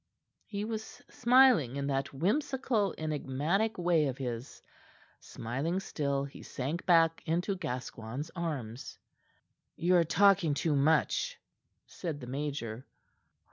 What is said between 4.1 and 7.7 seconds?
his. Smiling still he sank back into